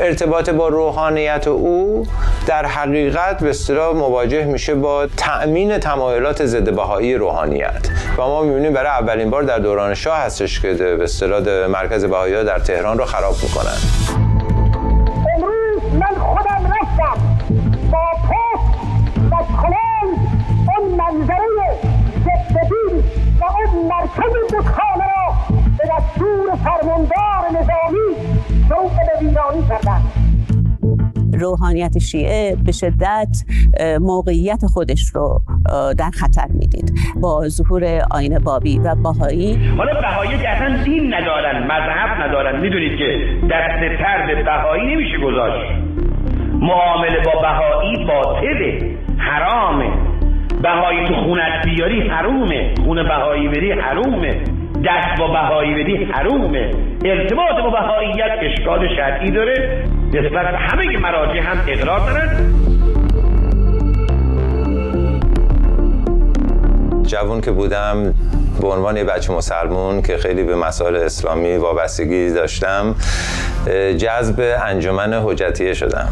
[0.00, 2.06] ارتباط با روحانیت او
[2.46, 7.88] در حقیقت به اصطلاح مواجه میشه با تأمین تمایلات ضد بهایی روحانیت.
[8.18, 12.44] و ما می‌بینیم برای اولین بار در دوران شاه هستش که به اصطلاح مرکز بهایی
[12.44, 13.76] در تهران رو خراب می‌کنن.
[15.36, 17.20] امروز من خودم رفتم
[17.92, 18.04] با
[19.30, 20.18] و کلنگ
[20.78, 21.78] اون منظره
[22.24, 23.04] زدبین
[23.40, 25.34] و اون مرکز دکانه را
[25.78, 28.16] به دستور فرماندار نظامی
[28.68, 30.23] شروع به ویرانی کردند
[31.40, 33.44] روحانیت شیعه به شدت
[34.00, 35.40] موقعیت خودش رو
[35.98, 36.92] در خطر می‌دید.
[37.20, 42.98] با ظهور آین بابی و باهایی حالا بهایی که اصلا دین ندارن مذهب ندارن می‌دونید
[42.98, 45.72] که دست تر به بهایی نمیشه گذاشت.
[46.60, 49.90] معامله با بهایی باطله حرامه.
[50.62, 52.74] بهایی تو خونت بیاری حرومه.
[52.84, 54.40] خونه بهایی بری حرومه.
[54.84, 56.70] دست با بهایی بدی حرومه.
[57.04, 59.84] ارتباط با بهاییت اشکال شرعی داره.
[60.14, 62.54] نسبت همه مراجع هم اقرار دارن
[67.02, 68.14] جوون که بودم
[68.60, 72.94] به عنوان یه بچه مسلمون که خیلی به مسائل اسلامی وابستگی داشتم
[73.98, 76.08] جذب انجمن حجتیه شدم.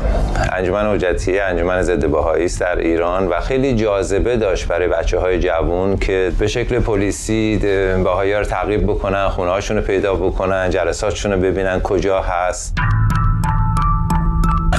[0.52, 5.96] انجمن حجتیه انجمن ضد بهایی در ایران و خیلی جاذبه داشت برای بچه های جوون
[5.96, 7.58] که به شکل پلیسی
[8.04, 12.78] بهایی رو تعقیب بکنن خونه رو پیدا بکنن جلساتشون رو ببینن کجا هست.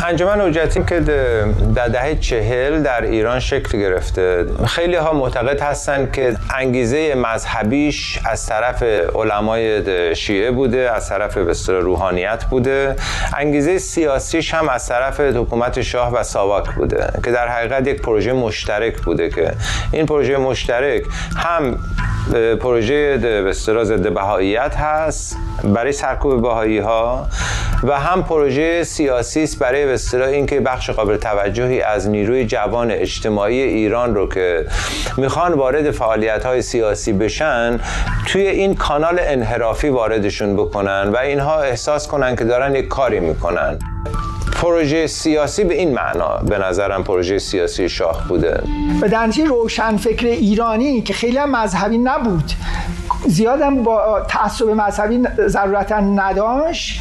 [0.04, 1.00] انجمن حجتی که
[1.76, 4.46] در دهه چهل در ایران شکل گرفته.
[4.66, 8.84] خیلی ها معتقد هستند که انگیزه مذهبیش از طرف
[9.16, 12.96] علمای شیعه بوده از طرف بستر روحانیت بوده.
[13.38, 18.34] انگیزه سیاسیش هم از طرف حکومت شاه و ساواک بوده که در حقیقت یک پروژه
[18.34, 19.52] مشترک بوده که
[19.92, 21.04] این پروژه مشترک
[21.36, 21.80] هم
[22.60, 23.54] پروژه به
[23.84, 27.28] ضد بهاییت هست برای سرکوب بهایی ها
[27.84, 29.98] و هم پروژه سیاسی است برای به
[30.28, 34.66] اینکه بخش قابل توجهی از نیروی جوان اجتماعی ایران رو که
[35.18, 37.80] می‌خوان وارد فعالیت های سیاسی بشن
[38.28, 43.80] توی این کانال انحرافی واردشون بکنن و اینها احساس کنن که دارن یک کاری می‌کنن.
[44.64, 48.64] پروژه سیاسی به این معنا به نظرم پروژه سیاسی شاه بوده.
[49.02, 52.52] و در روشن فکر ایرانی که خیلی هم مذهبی نبود.
[53.28, 57.00] زیادم با تعصب مذهبی ضرورتا نداشت.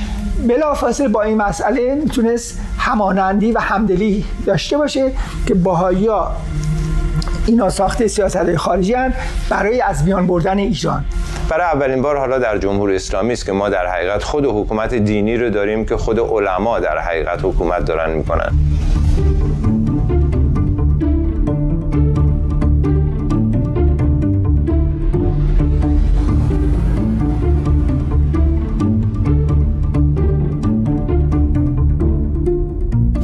[0.49, 5.13] بلافاصله با این مسئله می‌تونست همانندی و همدلی داشته باشه
[5.47, 6.33] که باهایی ها
[7.47, 9.15] اینا ساخت سیاست خارجی هن
[9.51, 11.05] برای از میان بردن ایران.
[11.49, 15.37] برای اولین بار حالا در جمهوری اسلامی است که ما در حقیقت خود حکومت دینی
[15.37, 18.53] رو داریم که خود علما در حقیقت حکومت دارن می‌کنن.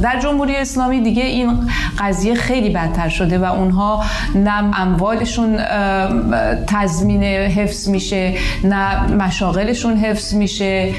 [0.01, 1.69] در جمهوری اسلامی دیگه این
[1.99, 4.03] قضیه خیلی بدتر شده و اونها
[4.35, 5.57] نه اموالشون
[6.67, 8.33] تضمین حفظ میشه
[8.63, 10.93] نه مشاغلشون حفظ میشه.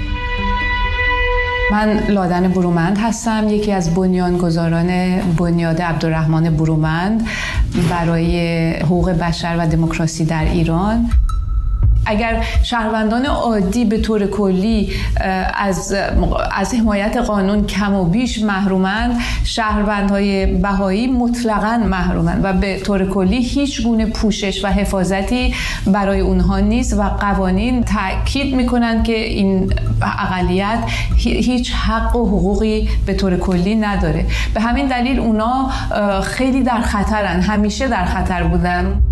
[1.72, 7.26] من لادن برومند هستم یکی از بنیانگذاران بنیاد عبدالرحمن برومند
[7.90, 11.10] برای حقوق بشر و دموکراسی در ایران.
[12.10, 14.92] اگر شهروندان عادی به طور کلی
[15.54, 15.94] از
[16.52, 23.42] از حمایت قانون کم و بیش محرومند شهروندهای بهایی مطلقا محرومند و به طور کلی
[23.42, 25.54] هیچ گونه پوشش و حفاظتی
[25.86, 30.78] برای اونها نیست و قوانین تاکید می‌کنند که این اقلیت
[31.16, 34.26] هیچ حق و حقوقی به طور کلی نداره.
[34.54, 35.70] به همین دلیل اونا
[36.22, 37.40] خیلی در خطرن.
[37.40, 39.02] همیشه در خطر بودن.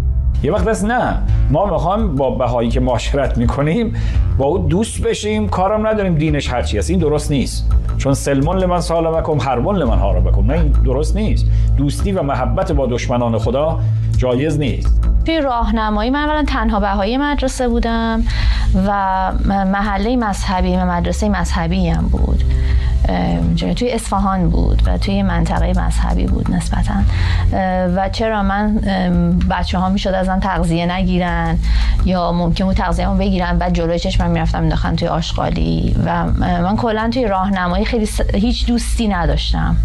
[0.42, 1.18] یه وقت بس نه.
[1.50, 3.94] ما می‌خوایم با بهایی که معاشرت می‌کنیم
[4.38, 5.48] با او دوست بشیم.
[5.48, 6.14] کارم نداریم.
[6.14, 6.90] دینش هرچی هست.
[6.90, 7.70] این درست نیست.
[7.98, 11.46] چون سلمان لمن سالمکم هربون لمن هاربکم نه این درست نیست.
[11.76, 13.80] دوستی و محبت با دشمنان خدا
[14.16, 15.00] جایز نیست.
[15.26, 18.22] توی راهنمایی من اولا تنها بهایی مدرسه بودم
[18.86, 22.44] و محله مذهبی مدرسه مذهبی هم بود.
[23.76, 26.94] توی اصفهان بود و توی منطقه مذهبی بود نسبتا.
[27.96, 28.74] و چرا من
[29.50, 31.58] بچه ها می‌شد ازم تغذیه نگیرن
[32.04, 37.10] یا ممکن بود تغذیه بگیرن؟ و جلوی چشمم می‌رفتم مینداختن توی آشغالی و من کلا
[37.12, 38.20] توی راهنمایی خیلی س...
[38.34, 39.76] هیچ دوستی نداشتم.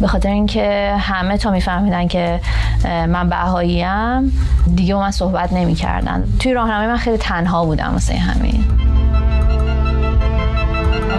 [0.00, 2.40] به خاطر اینکه همه تا میفهمیدن که
[2.84, 4.32] من بهاییم
[4.74, 6.24] دیگه من صحبت نمی‌کردن.
[6.38, 8.64] توی راهنمایی من خیلی تنها بودم واسه همین.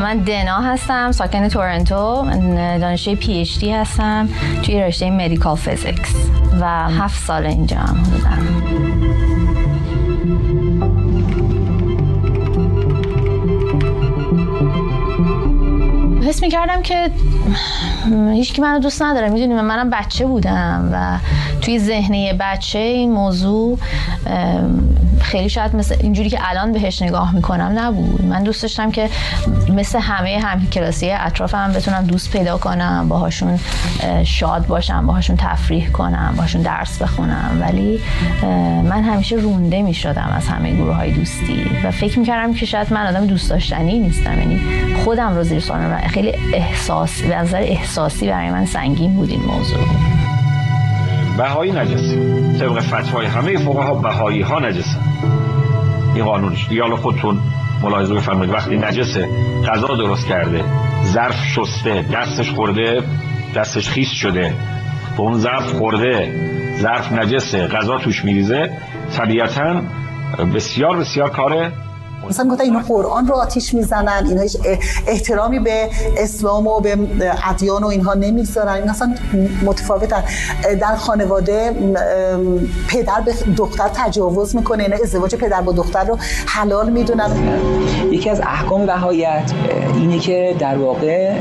[0.05, 2.25] من دنا هستم ساکن تورنتو
[2.55, 4.29] دانشجوی PhD هستم
[4.63, 6.15] توی رشته medical physics
[6.61, 8.47] و هفت سال اینجا هم بودم.
[16.27, 17.09] حس می‌کردم که
[18.33, 21.17] هیچ کی منو دوست نداره می‌دونی منم بچه بودم و
[21.61, 23.79] توی ذهنه بچه این موضوع
[25.21, 28.21] خیلی شاید مثل اینجوری که الان بهش نگاه می‌کنم نبود.
[28.21, 29.09] من دوست داشتم که
[29.69, 33.59] مثل همه هم کلاسی اطرافم بتونم دوست پیدا کنم باهاشون
[34.23, 37.57] شاد باشم باهاشون تفریح کنم باهاشون درس بخونم.
[37.61, 37.99] ولی
[38.83, 43.07] من همیشه رونده می‌شدم از همه گروه های دوستی و فکر می‌کردم که شاید من
[43.07, 44.39] آدم دوست داشتنی نیستم.
[44.39, 44.61] یعنی
[45.03, 49.79] خودم رو زیر سوال خیلی احساس به نظر احساسی برای من سنگین بود این موضوع.
[51.37, 52.15] بهایی نجسه
[52.59, 54.97] طبق فتوای همه فقها بهایی ها نجسه
[56.15, 57.39] این قانونش دیگه حالا خودتون
[57.83, 58.53] ملاحظه بفرمایید.
[58.53, 59.29] وقتی نجسه
[59.67, 60.63] غذا درست کرده
[61.03, 63.03] ظرف شسته دستش خورده
[63.55, 64.53] دستش خیس شده.
[65.17, 66.33] به اون ظرف خورده
[66.81, 68.69] ظرف نجسه غذا توش میریزه.
[69.17, 69.81] طبیعتا
[70.55, 71.71] بسیار بسیار کار
[72.29, 74.57] مثلا گفتن اینا قرآن رو آتیش می‌زنن اینا هیچ
[75.07, 76.97] احترامی به اسلام و به
[77.49, 78.73] ادیان و اینها نمی‌ذارن.
[78.73, 79.15] این اصلا
[79.65, 80.23] متفاوتن.
[80.81, 81.71] در خانواده
[82.87, 84.83] پدر به دختر تجاوز می‌کنه.
[84.83, 87.29] اینا ازدواج پدر با دختر رو حلال می‌دونن.
[88.11, 89.51] یکی از احکام بهاییت
[89.95, 91.33] اینه که در واقع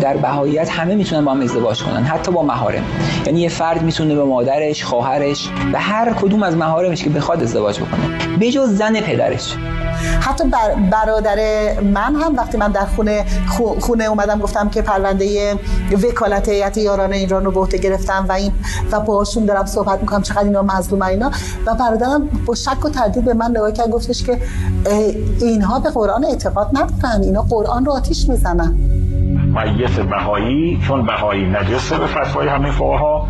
[0.00, 2.84] در بهاییت همه می‌تونن با هم ازدواج کنن حتی با مهارم
[3.26, 7.80] یعنی یه فرد می‌تونه به مادرش خواهرش و هر کدوم از مهارمش که بخواد ازدواج
[7.80, 8.38] بکنه.
[8.40, 9.54] بجز زن پدرش.
[10.20, 11.36] حتی بر برادر
[11.80, 13.24] من هم وقتی من در خونه
[13.80, 15.54] خونه اومدم گفتم که پرونده
[15.92, 18.52] وکالت هیئت یاران ایران رو به عهده گرفتم و این
[18.92, 21.30] و باهاشون دارم صحبت می‌کنم چقدر اینا مظلوم اینا.
[21.66, 24.38] و برادرم با شک و تردید به من نگاه کرد گفتش که
[25.40, 28.93] اینها به قرآن اعتقاد ندارن اینا قرآن رو آتیش می‌زنن.
[29.54, 33.28] میت بهایی چون بهایی نجسه به فتوای همه فقها.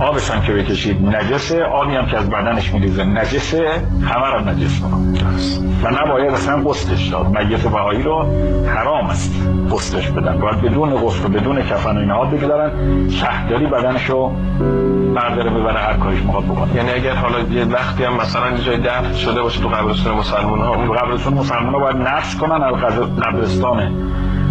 [0.00, 4.82] آبش هم که بکشید نجسه آبی هم که از بدنش میریزه نجسه همه رو نجس
[5.82, 7.26] و نباید اصلا قسطش داد.
[7.26, 8.26] میت بهایی رو
[8.66, 10.38] حرام است قسطش بدن.
[10.38, 12.70] باید بدون قسط و بدون کفن و اینها بگذارن.
[13.10, 14.32] شهرداری بدنش رو
[15.14, 16.76] برداره ببره هر کاریش می‌خواد بکنه.
[16.76, 20.60] یعنی اگر حالا یه وقتی هم مثلا یه جای دفن شده باشه تو قبرستون مسلمان
[20.60, 22.74] ها تو قبرستون مسلمان ها باید نقش کنن از
[23.22, 23.92] قبرستان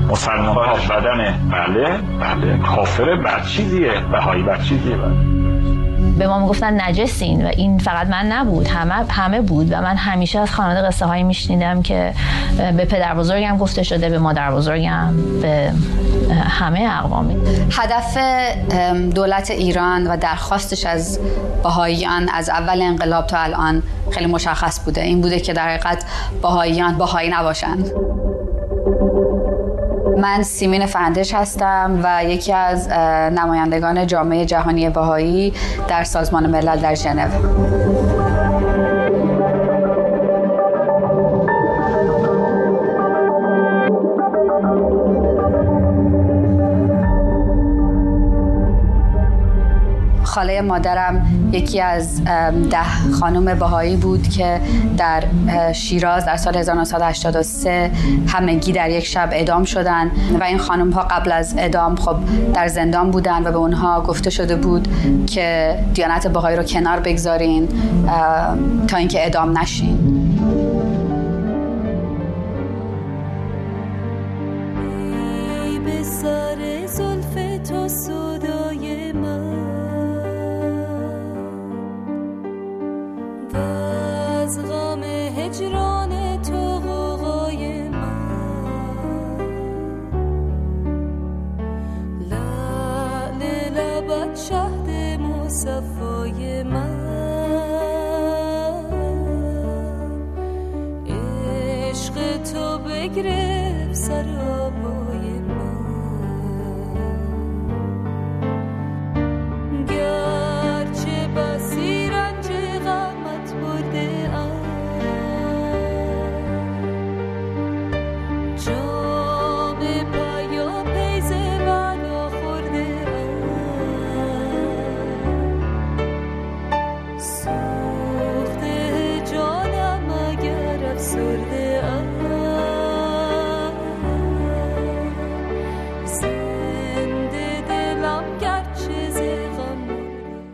[0.09, 1.49] مسلمان ها بدن.
[1.51, 2.57] بله بله.
[2.57, 3.91] کافره بد چیزیه.
[4.11, 5.37] بهایی بد چیزیه بله.
[6.19, 8.67] به ما می‌گفتن نجسین و این فقط من نبود.
[8.67, 12.13] همه همه بود و من همیشه از خانواده قصه هایی میشنیدم که
[12.57, 15.71] به پدر بزرگم گفته شده به مادر بزرگم به
[16.49, 17.37] همه اقوامی.
[17.71, 18.17] هدف
[19.15, 21.19] دولت ایران و درخواستش از
[21.63, 25.01] بهاییان از اول انقلاب تا الان خیلی مشخص بوده.
[25.01, 26.05] این بوده که در حقیقت
[26.41, 27.91] بهاییان بهایی نباشند.
[30.17, 32.89] من سیمین فندش هستم و یکی از
[33.31, 35.53] نمایندگان جامعه جهانی بهایی
[35.87, 37.29] در سازمان ملل در ژنو.
[50.37, 52.23] خاله مادرم یکی از
[52.69, 54.61] ده خانم بهایی بود که
[54.97, 55.23] در
[55.73, 57.91] شیراز در سال 1983
[58.27, 62.15] همگی در یک شب اعدام شدن و این خانم ها قبل از اعدام خب
[62.53, 64.87] در زندان بودن و به اونها گفته شده بود
[65.25, 67.67] که دیانت بهایی رو کنار بگذارین
[68.87, 69.96] تا اینکه اعدام نشین.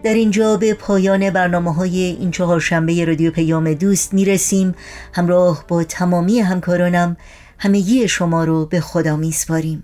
[0.03, 4.75] در اینجا به پایان برنامه های این چهارشنبه رادیو پیام دوست می‌رسیم.
[5.13, 7.17] همراه با تمامی همکارانم
[7.57, 9.83] همگی شما رو به خدا میسپاریم.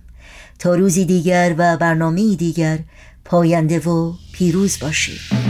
[0.60, 2.80] تا روزی دیگر و برنامه دیگر
[3.26, 5.49] پاینده و پیروز باشید.